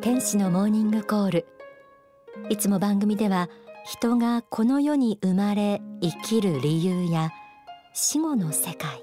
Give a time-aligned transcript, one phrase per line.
[0.00, 1.46] 天使のモーニングコール。
[2.48, 3.48] いつも番組では
[3.84, 7.32] 人がこの世に生まれ生きる理由や
[7.92, 9.02] 死後の世界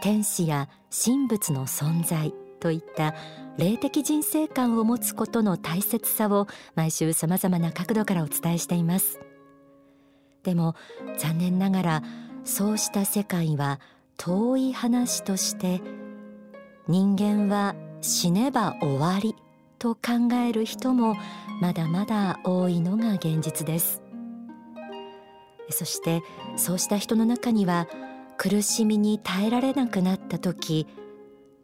[0.00, 3.14] 天使や神仏の存在といった
[3.56, 9.20] 霊的人生観を持つことの大切さを毎週さまざまな角度からお伝えしています。
[10.42, 10.74] でも
[11.18, 12.02] 残念ながら
[12.44, 13.80] そうした世界は
[14.16, 15.82] 遠い話として
[16.90, 19.36] 人間は死ねば終わり
[19.78, 21.14] と考える人も
[21.60, 24.02] まだまだ多いのが現実です。
[25.70, 26.20] そして
[26.56, 27.86] そうした人の中には
[28.36, 30.88] 苦しみに耐えられなくなった時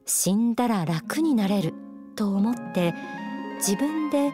[0.05, 1.75] 死んだら楽になれる
[2.15, 2.95] と思って
[3.57, 4.33] 自分で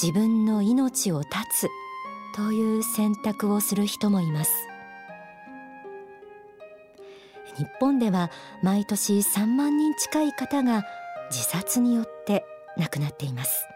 [0.00, 1.68] 自分の命を絶つ
[2.36, 4.52] という選択をする人もいます。
[7.58, 8.30] 日本では
[8.62, 10.84] 毎年3万人近い方が
[11.30, 12.44] 自殺によって
[12.76, 13.68] 亡くなっています。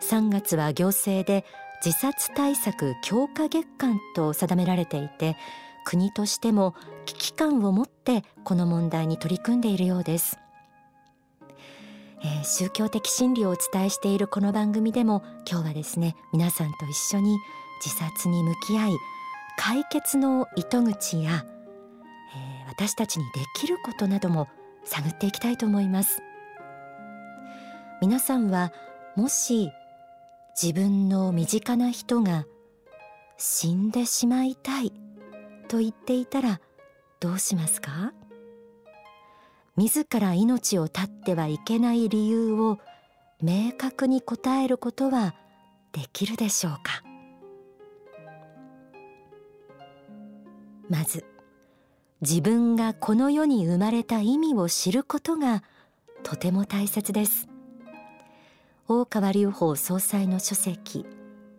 [0.00, 1.44] 3月は行政で
[1.84, 5.36] 自殺対策強化月間と定められていて
[5.84, 6.74] 国としても
[7.06, 10.38] 危機感を持ってこの問題に取り組んでいるようです、
[12.22, 17.36] えー、宗教的真理をお伝えしているこの番組でも今日はですね皆さんと一緒に
[17.84, 18.92] 自殺に向き合い
[19.56, 21.44] 解決の糸口や、
[22.76, 24.48] 私たちにできることなども
[24.84, 26.22] 探っていきたいと思います。
[28.02, 28.72] 皆さんは
[29.16, 29.70] もし
[30.60, 32.46] 自分の身近な人が
[33.38, 34.92] 死んでしまいたい
[35.68, 36.60] と言っていたら
[37.20, 38.12] どうしますか？
[39.76, 42.78] 自ら命を絶ってはいけない理由を
[43.40, 45.34] 明確に答えることは
[45.92, 47.02] できるでしょうか？
[50.90, 51.24] まず
[52.26, 55.62] 自分がこの世に生まれた意味を知ることが
[56.22, 57.48] とても大切です。
[58.88, 61.04] 大川隆法総裁の書籍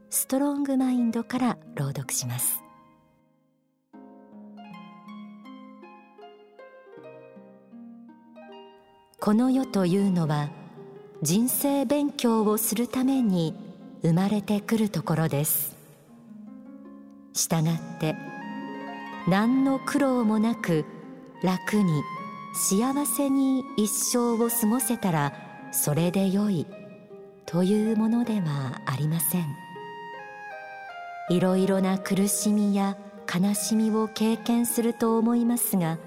[0.10, 2.64] ストロングマインドから朗読します。
[9.20, 10.50] この世というのは
[11.22, 13.54] 人生勉強をするために
[14.02, 15.78] 生まれてくるところです。
[17.34, 18.16] したがって
[19.28, 20.86] 何の苦労もなく
[21.44, 22.04] 楽に
[22.54, 25.34] 幸せに一生を過ごせたら
[25.72, 26.68] それでよい
[27.46, 29.66] というものではありません。
[31.30, 32.98] いろいろな苦しみや
[33.34, 35.98] 悲しみを経験すると思いますが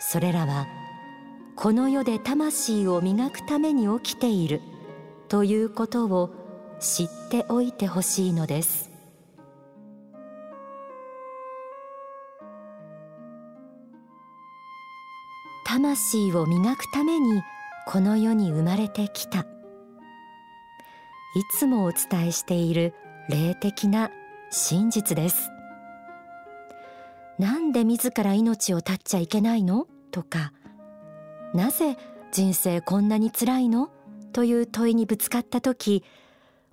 [0.00, 0.66] それらは
[1.54, 4.62] この世で魂を磨くために起きている
[5.28, 6.30] ということを
[6.80, 8.85] 知っておいてほしいのです。
[15.76, 17.42] 魂を磨くために
[17.86, 19.40] この世に生まれてきた。
[19.40, 19.44] い
[21.52, 22.94] つもお伝えしている
[23.28, 24.10] 霊的な
[24.50, 25.50] 真実です。
[27.38, 29.86] なんで自ら命を絶っちゃいけないの？
[30.12, 30.54] とか
[31.52, 31.98] なぜ
[32.32, 33.90] 人生こんなに辛いの？
[34.32, 36.02] という問いにぶつかった時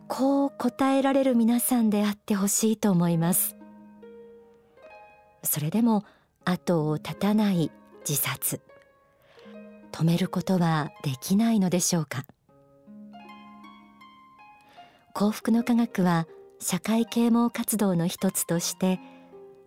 [0.08, 3.58] こう答えられる皆さんであってほしいと思います。
[5.44, 6.06] それでも
[6.46, 7.70] 後を絶たない
[8.08, 8.62] 自殺。
[9.94, 12.26] 止めることはできないのでしょうか？
[15.14, 16.28] 幸福の科学は
[16.60, 19.00] 社会啓蒙活動の一つとして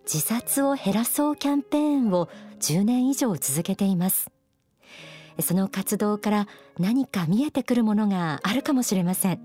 [0.03, 2.27] 自殺を減らそうキャンペーンを
[2.59, 4.29] 10年以上続けています。
[5.39, 6.47] その活動から
[6.79, 9.39] 何か見えてくるものがあるかもしれません。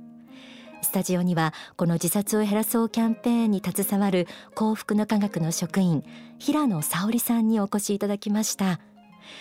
[0.83, 4.27] スタジオにはこの自殺を減らそうキャンペーンに携わる
[4.57, 6.03] 幸福の科学の職員
[6.39, 8.81] 平野沙織さんにお越しいただきました。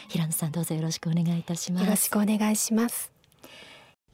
[0.09, 1.84] 平野さんどうぞよろしくお願いいたします。
[1.84, 3.12] よろしくお願いします。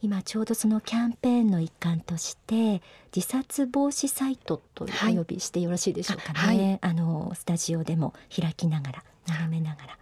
[0.00, 2.82] 今ちょうどそのキャンペーンの一環として
[3.14, 9.98] 自殺防止サイトとお呼びしてよろしいでしょうかね、はい、あのスタジオでも開きながら眺めながら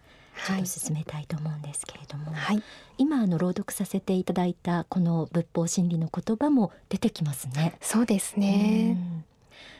[0.46, 2.62] ちょっと進めたいと思うんですけれども、はい、
[2.98, 7.76] 今あの朗読させていただいたこの仏法真理の言葉も出てきますね。
[7.80, 8.98] そうですね。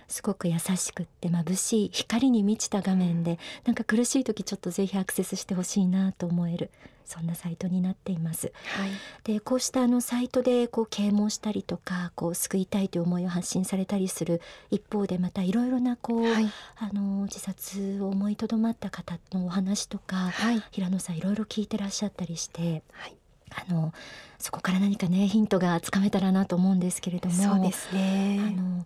[0.08, 6.70] すごく優しくって眩しい光に満ちた画面でなんか苦しい時ちょっとぜひアクセスしてほしいなと思える
[7.06, 8.52] そんなサイトになっています。
[8.76, 8.90] はい、
[9.22, 22.82] でこうしたあのサイトでこう啓蒙したりとかこう救いたいという思いを発信されたりする一方でまたいろいろなこう、はい、あの自殺を思いとどまった方のお話とか、はい、平野さんいろいろ聞いてらっしゃったりして。
[22.92, 23.16] はい
[23.50, 23.92] あの
[24.38, 28.84] そこから何かねヒントがつかめたらなと思うんですけれどもそうですねあの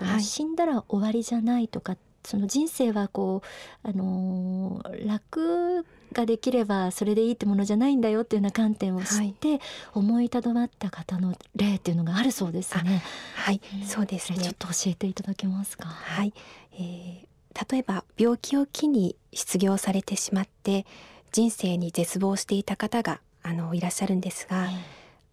[0.00, 3.42] この死んだら終わりじゃないとかっその人生はこ
[3.84, 9.60] う、あのー、楽ができればそれでいいってものじゃないんだよっていうような観点を知って、はい、
[9.94, 13.02] 思いとどまった方の例っていうのがあるそうですね。
[13.36, 14.38] はい、うん、そうですね。
[14.38, 15.88] ちょっと教えていただけますか？
[15.88, 16.34] はい、
[16.74, 20.84] えー、例えば病気を機に失業されてしまって
[21.32, 24.68] 人生に絶望していた方があのいらっしゃるんですが、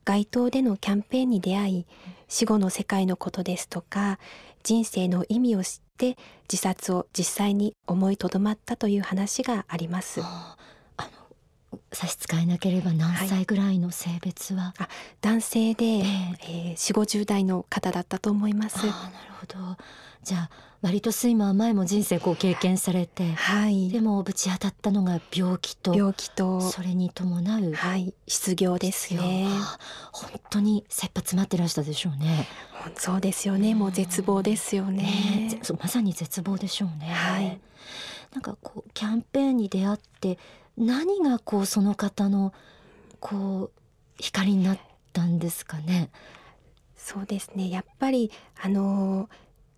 [0.07, 1.86] 街頭でのキャンペーンに出会い
[2.30, 4.19] 死後の世界のことですとか
[4.63, 6.18] 人生の意味を知って
[6.50, 10.21] 自殺を実際に思いとどまったという話があります。
[10.24, 10.56] あ
[11.91, 14.88] 差し支えなければ何歳ぐらいの性別は、はい、
[15.21, 18.79] 男性で、えー、えー、4 5 0代の方だったと思います。
[18.79, 19.77] あなるほど。
[20.24, 20.50] じゃあ
[20.81, 29.47] 割と睡魔は前も人生こう経験されて、はい、でもぶち当たったのが病気と病気とそれに伴う、はい、失業ですね。
[30.12, 32.47] 本当に切羽詰まってらしたでしょうね。
[32.95, 33.74] そうですよね。
[33.74, 35.03] もう絶望ですよね、
[35.51, 37.07] ね、まさに絶望でしょうね。
[37.07, 37.59] はい。
[38.33, 40.38] なんかこうキャンペーンに出会って
[40.77, 42.53] 何がこうその方の
[43.19, 43.81] こう
[44.19, 44.79] 光になっ
[45.12, 46.09] たんですかね？
[46.95, 47.69] そうですね。
[47.69, 48.31] やっぱり
[48.62, 49.29] あの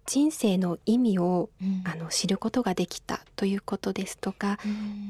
[0.05, 4.57] 人生の意味を、うん、あの知ることができたということですとか、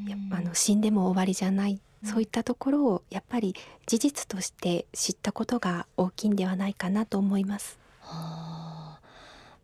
[0.07, 3.55] やあの死んでも終わりじゃない、うん、そういったところをやっぱり
[3.85, 7.79] 事実として知ったことが大きいんではないかなと思います。
[8.01, 8.99] は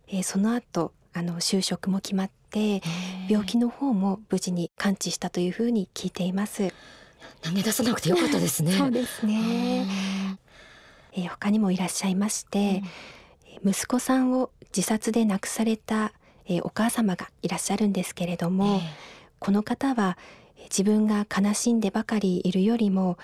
[0.08, 2.82] えー、その後あの就職も決まって
[3.30, 6.74] 病気の方も無事に完治したというふうに聞いています。
[7.42, 8.74] 投げ出さなくてよかったですね。
[8.74, 9.86] そうですね。
[11.14, 12.84] えー、他にもいらっしゃいまして、
[13.64, 16.12] うん、息子さんを自殺で亡くされた、
[16.48, 18.82] えー、お母様がいらっしゃるんですけれども、えー、
[19.40, 20.18] この方は
[20.64, 23.18] 自分が悲しんでばかりいるよりも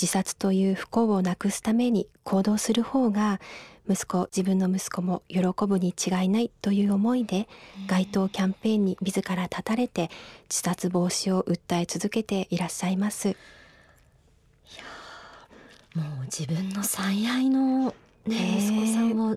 [0.00, 3.40] 自殺という不幸をなくすために行動する方が
[3.88, 7.48] 息子自分の息子も喜ぶに違いないという思いで
[7.86, 10.10] 街頭キャンペーンに自ら立たれて
[10.48, 13.28] 自殺防止を訴え続けていらっしゃいます。
[13.28, 13.32] い
[15.96, 17.94] やもう自分の最愛の、
[18.26, 19.36] ね、息子さんを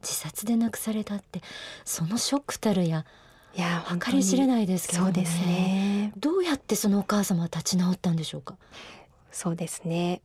[0.00, 1.42] 自殺で亡くされたって
[1.84, 3.04] そのショックたるや
[3.56, 6.12] いや計り知れないですけど、ね、そうですね。
[6.16, 8.56] どうやってそのお母様は立ち直ったんでしょうか？
[9.30, 10.22] そうですね。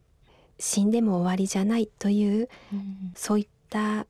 [0.59, 4.05] 死んでも終わりじゃないという、うん、そういった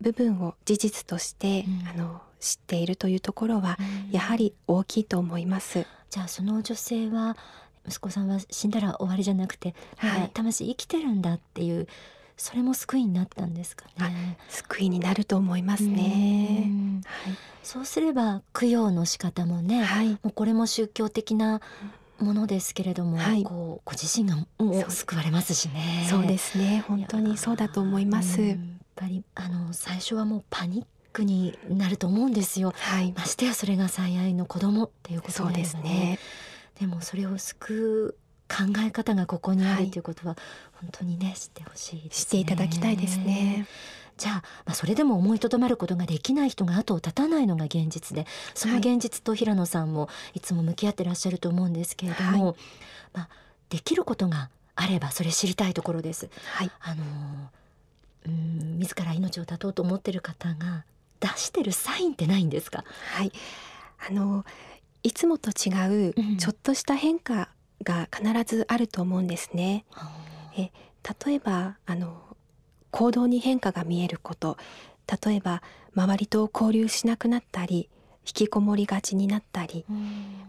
[0.00, 5.86] 部分を事実として、うん、あの知っているというところは、うん、やはり大きいと思います。
[6.10, 7.36] じゃあその女性は
[7.86, 11.86] 息子さんは死んだら終わりじゃなくて、はい、魂生きてるんだっていう
[12.36, 14.38] それも救いになったんですかね。
[14.48, 16.70] 救いになると思いますね、
[17.04, 21.60] はい、そうすれば供養の仕方もね、はい、もうこれも宗教的な
[22.18, 26.06] ものですけれども、はい、こうご自身がもう救われますしね。
[26.10, 26.84] そうですね。
[26.86, 28.40] 本当にそうだと思います。
[28.42, 28.58] やっ
[28.96, 36.18] ぱりあの最初はもうパニックになると思うんですよ、はい、ましてやそれが最愛の子供っていうことですね、ね、
[36.80, 40.36] でもそれを救う考え方がここにあるということは、
[40.80, 43.66] 本当にね知ってほしい、ね、知っていただきたいですね。
[44.16, 44.34] じゃあ、
[44.64, 52.56] まあ、それでも思いとどまることができない人が後を絶たないのが現実でその現実と平野さんもいつも向き合ってらっしゃると思うんですけれども、はい、
[53.12, 53.28] まあ、
[53.68, 56.28] できることがあればそれ知りたいところです。
[56.54, 57.04] はい、あの
[58.26, 60.84] うん自ら命を絶とうと思ってる方が
[61.20, 62.82] 出してるサインってないんですか？
[63.12, 63.30] はい。
[64.08, 64.44] あの
[65.04, 67.50] いつもと違うちょっとした変化
[67.84, 69.84] が必ずあると思うんですね。
[70.56, 70.70] え
[71.26, 72.20] 例えばあの
[72.90, 74.56] 行動に変化が見えること。
[75.24, 75.62] 例えば
[75.94, 77.88] 周りと交流しなくなったり
[78.26, 79.86] 引きこもりがちになったり、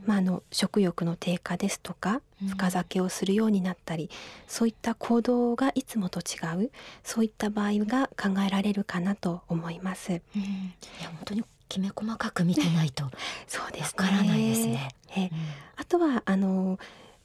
[0.05, 4.09] まあ、あの食欲の低下ですとか深酒をするようになったり、
[4.48, 6.71] そういった行動がいつもと違う。
[7.03, 10.21] そういった場合が考えられるかなと思います。
[10.33, 13.09] 本当にきめ細かく見てないと
[13.48, 14.89] そうです、ね、からないですね。
[15.15, 15.29] え
[15.77, 16.79] あとはあの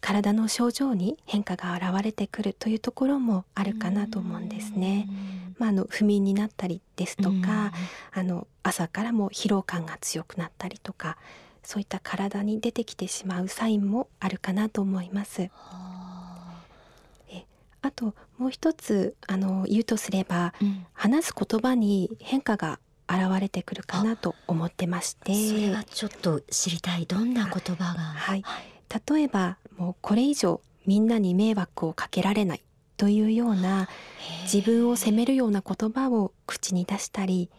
[0.05, 5.09] 体の症状に変化が現れてくるというところもあるかなと思うんですね。
[5.59, 7.73] まあ、あの不眠になったりですとか、
[8.13, 11.17] あの朝からも疲労感が強くなったりとか
[11.63, 15.41] そういった体に出てきてしまうサインもあるかなと思います。
[15.41, 15.51] え
[17.81, 25.33] あともう一つあの言うとすれば、うん、話す言葉に変化が現れてくるかなと思ってまして。
[25.33, 27.07] それはちょっと知りたい。
[27.07, 28.01] どんな言葉が？
[28.01, 28.65] はい、はい。
[29.11, 32.63] 例えばもうこれ以上みんなに迷惑をかけられない
[32.97, 33.89] というような
[34.45, 37.51] 自分を責めるような言葉を口に出したり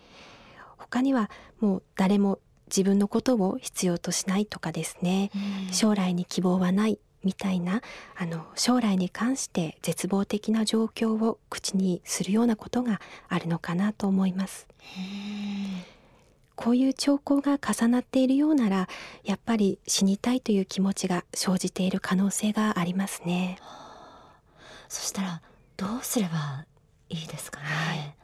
[0.77, 1.29] 他には
[1.59, 5.29] もう誰も自分のことを必要としないとかですね。
[5.71, 7.81] 将来に希望はないみたいな
[8.15, 14.67] あの将来に関して絶望的な状況を口にするようなことがあるのかなと思います。
[16.55, 18.87] こういう兆候が重なっているようなら
[19.23, 23.57] やっぱり死にたいという気持ちが生じている可能性がありますね。
[24.87, 25.41] そしたら
[25.77, 26.65] どうすれば
[27.09, 27.65] いいですかね？
[27.65, 28.15] はい、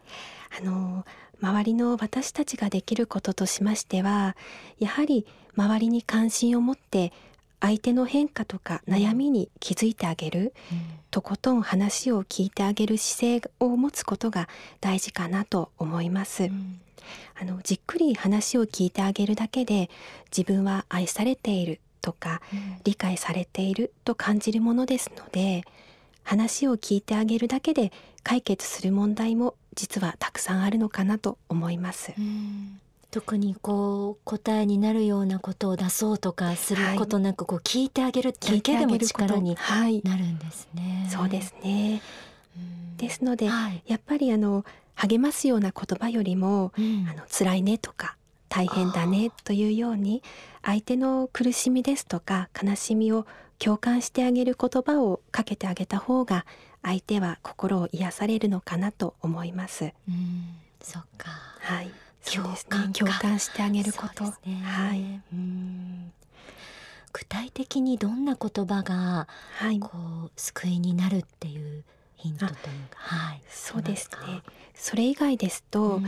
[0.61, 1.05] あの
[1.41, 4.37] 周りの私たちができることとしましては
[4.79, 7.11] やはり周りに関心を持って
[7.59, 14.47] 相手の変化とか悩みに気づいてあげる、うん、とことん話を聞いてあげる姿勢を持つことが
[14.79, 16.45] 大事かなと思います。
[16.45, 16.79] うん、
[17.39, 19.89] あのじっくり話を聞いてあげるだけで
[20.35, 25.63] 自分は愛されているとか、うん、理解されていると感じるものですので
[26.23, 27.91] 話を聞いてあげるだけで
[28.23, 32.13] 解決する問題も実はたくさんあるのかなと思います。
[33.09, 39.57] 特にこう答えになるようなことを出そうとかすることなく、こう聞いてあげるだけでも力に
[40.03, 41.01] なるんですね。
[41.03, 42.01] はい、そうですね。
[42.97, 44.63] ですので、はい、やっぱりあの
[45.07, 48.17] 励ますような言葉よりも、うん、あの辛いねとか
[48.49, 50.21] 大変だねというように
[50.61, 53.25] 相手の苦しみですとか悲しみを
[53.57, 56.45] 共感してあげる言葉をかけてあげた方が
[56.83, 59.93] 相手は心を癒されるのかなと思います。
[60.07, 61.29] うん、そっか。
[61.59, 61.91] はい。
[62.23, 64.31] 共感、ね、共感してあげること、ね、
[64.63, 65.21] はい、
[67.13, 69.89] 具体的にどんな言葉が、はい、こ
[70.25, 71.83] う救いになるっていう
[72.21, 74.43] ヒントというか、はい、そうですね。
[74.75, 76.03] それ以外ですと、うん、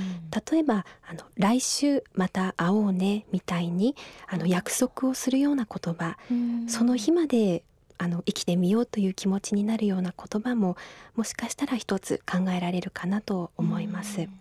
[0.51, 3.95] 例えばあの来週また会おうねみたいに
[4.27, 7.63] あの約束をするような言葉、うん、その日まで
[7.97, 10.75] あの生きてみようという気持ちになるような言葉も
[11.15, 14.21] もしかしたら一つ考えられるかなと思います。
[14.21, 14.39] うん。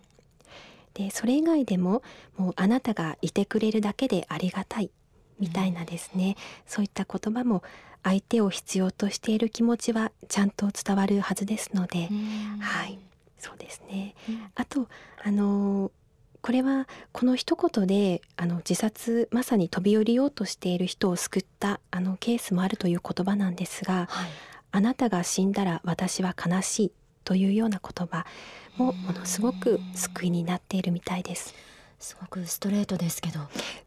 [0.93, 2.03] でそれ以外でも
[2.37, 4.91] もうあなたがいてくれるだけでありがたい
[5.39, 6.35] みたいなですね、うん、
[6.67, 7.63] そういった言葉も
[8.03, 12.99] 相手を必要としている気持ちはちゃんと伝わるはずですので、うん、はい。
[13.43, 14.87] そうですね、うん、あと
[15.21, 15.91] あの
[16.41, 24.29] これはこの一言であの自殺まさに飛び降りようとしている人を救ったあのケースもあるという言葉なんですが、はい、
[24.71, 26.91] あなたが死んだら私は悲しい
[27.25, 28.25] というような言葉
[28.77, 31.53] もものすごく救いになっているみたいです。
[31.99, 33.39] すごくストレートですけど、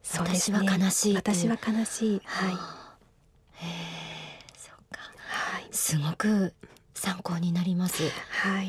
[0.02, 2.22] そうですね、私は悲しい私は悲しい。
[2.24, 2.85] はい。
[4.56, 5.00] そうか。
[5.18, 5.68] はい。
[5.70, 6.54] すごく
[6.94, 8.02] 参考になります。
[8.30, 8.68] はい。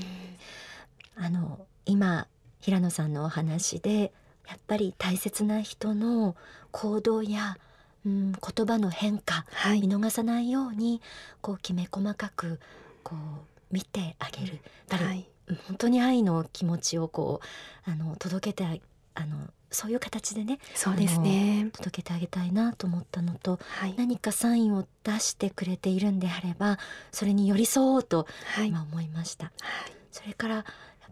[1.15, 2.27] あの今
[2.59, 4.11] 平野さんのお話で
[4.47, 6.35] やっぱり大切な人の
[6.71, 7.57] 行動や、
[8.05, 11.01] うん、言葉の変化、はい、見逃さないように
[11.41, 12.59] こうきめ細かく
[13.03, 14.59] こう見てあげる。
[14.89, 15.27] はい
[15.67, 17.39] 本当に愛の気持ちをこ
[17.87, 18.81] うあの届けて
[19.15, 21.69] あのそういう形でねそうですね。
[21.73, 26.79] 届けてあげたいなと思ったのと、はい、何かサインを出してくれているんであれば
[27.11, 28.27] それに寄り添おうと
[28.65, 29.45] 今思いました。
[29.45, 29.51] は
[29.87, 30.65] い、それからやっ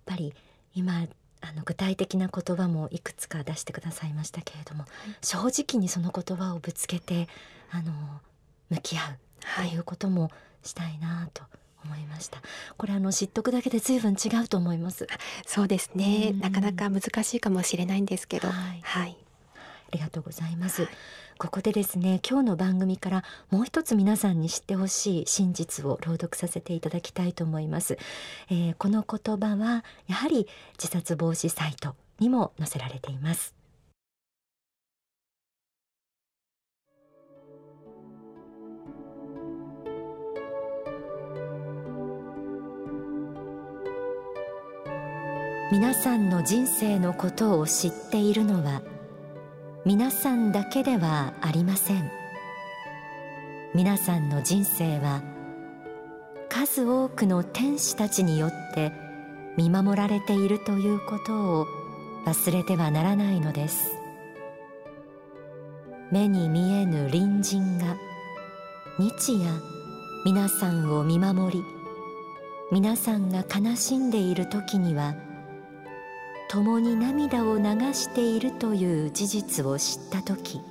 [0.05, 0.33] ぱり
[0.73, 1.07] 今
[1.41, 7.27] あの具体的な言葉もいくつか出してくださいましたけれども、はい、正直にその言葉をぶつけて
[7.71, 7.91] あの
[8.69, 10.31] 向き合うっていうことも
[10.63, 11.43] したいなと
[11.85, 12.41] 思いました。
[12.77, 15.07] これあの知っとくだけで随分違うと思います。
[15.45, 16.33] そうですね。
[16.39, 19.17] なかなか難しいかもしれないんですけど、はい、はい、
[19.91, 20.91] ありがとうございます、はい、
[21.37, 27.97] ここでですね今日の番組からもう一つ皆さんに知ってほしい真実を朗読させていただきたいと思います、
[28.49, 33.54] えー、この言葉はやはり自殺防止サイトにも載せられています
[45.71, 48.83] 皆さんの人生のことを知っているのは
[49.83, 52.11] 皆さんだけではありません。
[53.73, 55.23] 皆さんの人生は
[56.49, 58.91] 数多くの天使たちによって
[59.57, 61.67] 見守られているということを
[62.27, 63.89] 忘れてはならないのです。
[66.11, 67.97] 目に見えぬ隣人が
[68.99, 69.49] 日夜
[70.25, 71.63] 皆さんを見守り
[72.71, 75.15] 皆さんが悲しんでいる時には
[76.47, 80.61] 共に涙を流しているという事実を知った時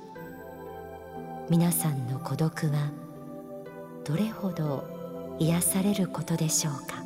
[1.49, 2.91] 皆さんの孤独は
[4.03, 7.03] どれほど癒されることでしょうか？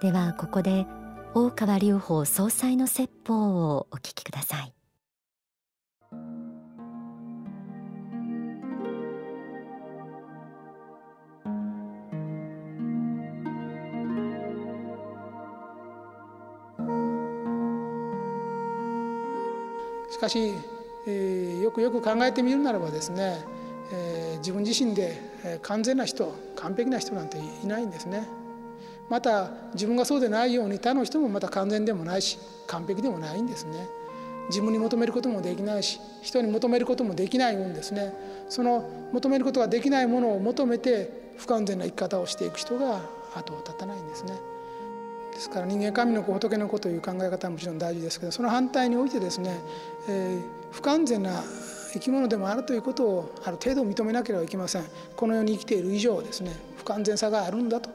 [0.00, 0.86] ではここで
[1.34, 4.72] 大川隆法総裁の説法をお聞きください。
[20.26, 20.52] かし、
[21.06, 23.38] えー、よくよく考えてみるならばですね、
[23.92, 25.16] え、自分自身で
[25.62, 28.26] 完全な人完璧な人なんていないんですね。
[29.08, 33.86] また自分がそうでないように他の人もまた完全でもないし完璧でもないんですね。
[34.48, 38.12] 自分に求めることもできないし人に求めることもできないんですね。
[38.48, 43.00] その求めることができないものを求めて不完全な生き方をしていく人が
[43.36, 44.32] 後を絶たないんですね。
[45.36, 49.60] ですから人間神の子仏の子という考え方はもちろん大事ですけどその反対においてですね、
[50.08, 51.42] えー、不完全な
[51.92, 54.84] 生き物でもあるということをある程度認めなければいけません。
[55.14, 57.90] この世に生きている以上ですね不完全さがあるんだと。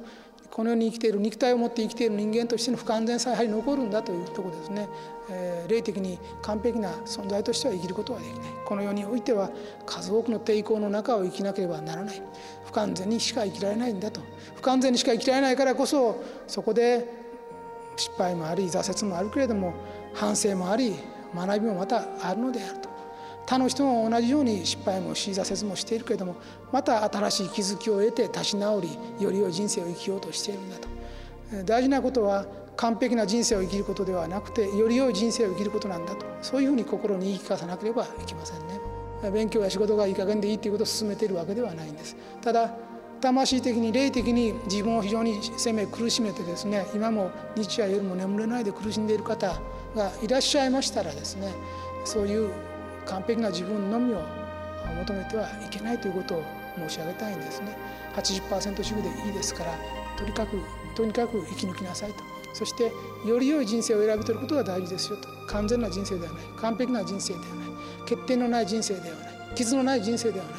[0.52, 4.90] この世に生きている肉体を持って生きている人間としての不完全さはやはり残るんだというところですね、
[5.30, 8.52] えー、霊的に完璧な存在としては生きることはできない。
[8.66, 9.50] この世においては
[9.86, 12.22] 数多くの抵抗の中を生きなければならない。
[12.66, 14.22] 不完全にしか生きられないんだと。
[14.56, 17.21] 不完全にしか生きられないからこそそこで
[17.96, 19.74] 失敗もあり挫折もあるけれども
[20.14, 20.96] 反省もあり
[21.36, 22.90] 学びもまたあるのであると
[23.46, 26.36] 他の人も同じように失敗もし挫折もしているけれども
[26.72, 30.88] また新しい気づきを得て立ち直りより良い人生を生きようとしているんだと。
[31.66, 32.46] 大事なことは
[32.78, 38.80] 完璧な人生を生きることではなくてより良い人生を生きることなんだとそういうふうに心に言い聞かさなければいけませんね。
[39.34, 42.16] 勉強や仕事がいい加減でいいということを進めているわけではないんです。
[42.42, 42.74] ただ
[43.22, 49.60] 魂的に霊的に自分を非常に責め苦しめてですね今も日夜夜も眠れないで苦しんでいる方
[49.96, 51.54] がいらっしゃいましたらですね
[52.04, 52.52] そういう
[53.06, 54.22] 完璧な自分のみを
[55.00, 56.44] 求めてはいけないということを
[56.78, 57.78] 申し上げたいんですね。
[58.16, 59.78] 80%主義でいいですから
[60.18, 60.60] とにかく
[60.96, 62.24] とにかく生き抜きなさいと。
[62.54, 62.92] そして
[63.26, 65.30] より良い人生を選び取ることが大事ですよと。
[65.48, 66.44] 完全な人生ではない。
[66.58, 67.68] 完璧な人生ではない。
[68.02, 69.56] 欠点のない人生ではない。
[69.56, 70.54] 傷のない人生ではない。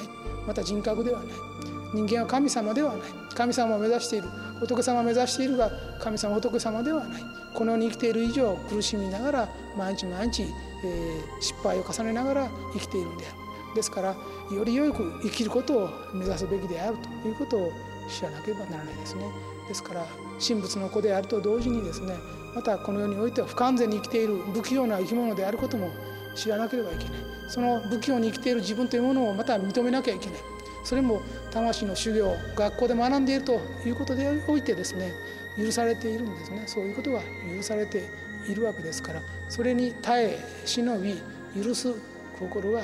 [0.46, 1.51] また人格ではない。
[1.92, 3.02] 人間は神様ではない。
[3.34, 4.28] 神様を目指している。
[4.60, 5.70] 仏様を目指しているが
[6.00, 7.22] 神様仏様ではない。
[7.54, 10.46] この世に生きている以上苦しみながら毎日毎日、
[10.84, 13.36] えー、失敗を重ねながら生きているんである。
[13.74, 14.16] ですから
[14.54, 17.72] より良く生きることを目指すべきであるということを
[18.08, 19.24] 知らなければならないですね。
[19.68, 20.06] ですから
[20.46, 22.16] 神仏の子であると同時にですね
[22.54, 25.90] またこの世においては不完全に生きている不器用な生き物であることも
[26.34, 27.14] 知らなければいけない。
[27.48, 30.38] その不器用に生きている自分というものをまた認めなきゃいけない。
[30.84, 35.12] それも魂の修行学校で学んでいるということでおいてですね
[35.56, 37.20] 許されているんですねそういうことが
[37.54, 38.08] 許されて
[38.48, 41.16] いるわけですからそれに耐え忍び
[41.62, 41.94] 許す
[42.38, 42.82] 心が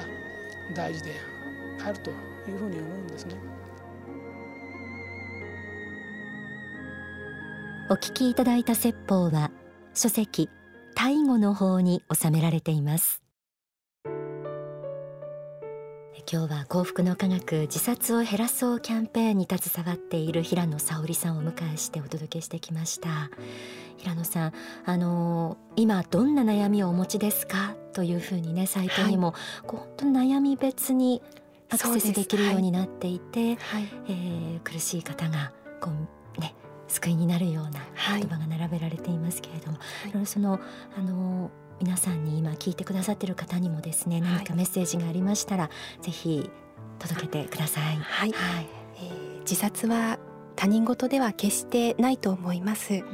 [0.74, 1.12] 大事で
[1.84, 2.14] あるとい
[2.54, 3.34] うふうに思うんですね。
[7.90, 9.50] お聞きいただいた説法は
[9.94, 10.50] 書籍
[10.94, 13.22] 大語の法に収められています
[16.30, 23.30] 今日は幸福の科学自殺を減らそうキャンペーンに携わっている平野沙織さんをお迎えしてお届けしてきました。
[23.96, 24.52] 平野さん
[24.84, 27.76] あの今どんな悩みをお持ちですか？
[27.94, 31.22] というふうにねサイトにも、はい、こう本当に悩み別に
[31.70, 35.90] アクセスできるようになっていて、はい、えー、苦しい方がこ
[36.36, 36.54] うね
[36.88, 37.80] 救いになるような
[38.18, 39.78] 言葉が並べられていますけれども、
[40.12, 40.60] はい、その
[40.94, 46.50] あの皆さんに今聞いてくださっている方にもですね何かメッセージがありましたら、はい、ぜひ
[46.98, 47.96] 届けてください。
[47.96, 50.18] はい、はい、えー、自殺は
[50.56, 53.04] 他人事では決してないと思います、うん、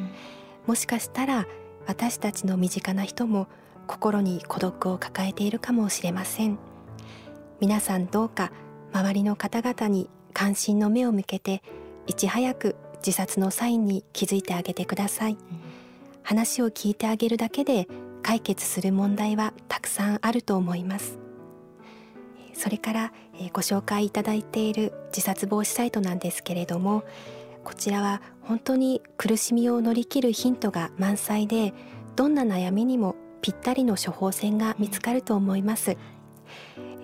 [0.66, 1.46] もしかしたら
[1.86, 3.48] 私たちの身近な人も
[3.86, 6.58] 心に孤独を抱えているかもしれません。
[7.60, 8.50] 皆さんどうか
[8.92, 11.62] 周りの方々に関心の目を向けて
[12.06, 15.38] いち早く自殺のサインに気づいてあげてください、うん、
[16.22, 17.88] 話を聞いてあげるだけで
[18.24, 21.18] 解決する問題はたくさんあると思います。
[22.54, 23.12] それから
[23.52, 27.04] ご紹介いただいている自殺防止サイトなんですけれども
[27.64, 31.74] こちらは本当に苦しみを乗り切るヒントが満載で
[32.16, 35.96] どんな悩みにもぴったりの処方箋が見つかると思います。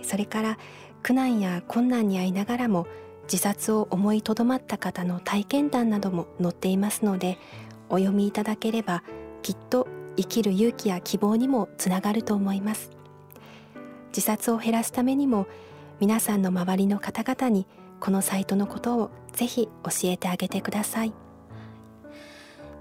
[0.03, 0.59] それから
[1.03, 2.87] 苦難や困難に遭いながらも
[3.25, 7.39] 自殺を思いとどまった方の体験談なども載っていますので
[7.89, 9.03] お読みいただければ
[9.43, 12.91] きっと生きる勇気や希望にもつながると思います
[14.09, 15.47] 自殺を減らすためにも
[16.01, 17.67] 皆さんの周りの方々に
[18.01, 21.13] このサイトのことをぜひ教えてあげてください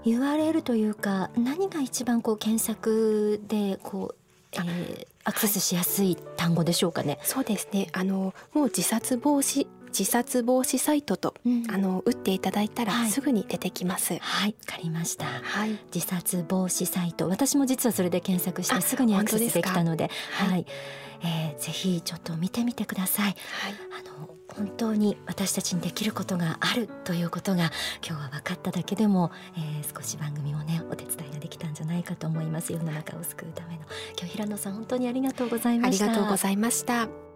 [0.04, 7.18] URL というか何が一番こう検索でこう、えー、アクセスしやすい単語でしょうかね。
[7.22, 7.88] そうですね。
[7.92, 14.14] あのもう自殺防止自殺防止サイトと、うん、あの打っていただいたらすぐに出てきます。
[14.14, 15.78] はい、わ、はい、かりました、はい。
[15.94, 20.66] 自殺防止サイト、私も実はそれで検索してすぐにアクセスできたので、はい、はい、
[21.22, 23.24] えー、ぜひちょっと見てみてください。
[23.26, 23.36] はい、
[24.04, 27.70] あの本当に私たちにできることがあるということが
[28.06, 32.72] 今日は分かっただけでも、えー、少し番組もねお手伝いができたんじゃないかと思います。
[32.72, 33.80] 世の中を救うための。
[34.18, 36.04] 今日平野さん本当にありがとうございました。
[36.06, 37.29] ありがとうございました